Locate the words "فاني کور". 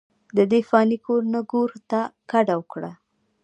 0.69-1.21